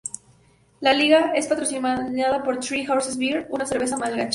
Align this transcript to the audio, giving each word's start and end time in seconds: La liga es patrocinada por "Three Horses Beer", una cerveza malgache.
La 0.79 0.93
liga 0.93 1.31
es 1.35 1.45
patrocinada 1.45 2.41
por 2.43 2.59
"Three 2.59 2.89
Horses 2.89 3.19
Beer", 3.19 3.45
una 3.51 3.67
cerveza 3.67 3.97
malgache. 3.97 4.29